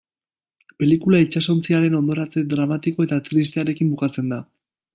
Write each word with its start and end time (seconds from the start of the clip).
Pelikula 0.79 1.19
itsasontziaren 1.25 1.97
hondoratze 1.99 2.43
dramatiko 2.55 3.07
eta 3.09 3.21
tristearekin 3.29 3.93
bukatzen 3.95 4.35
da. 4.35 4.41